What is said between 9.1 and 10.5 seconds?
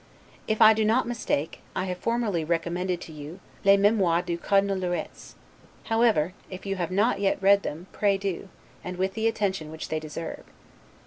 the attention which they deserve.